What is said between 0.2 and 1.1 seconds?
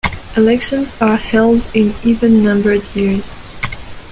Elections